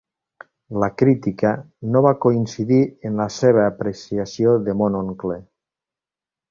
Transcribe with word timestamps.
La 0.83 0.87
crítica 1.01 1.51
no 1.95 2.01
va 2.07 2.15
coincidir 2.25 2.81
en 3.11 3.23
la 3.23 3.29
seva 3.39 3.69
apreciació 3.75 4.59
de 4.69 4.79
Mon 4.81 5.03
oncle. 5.07 5.43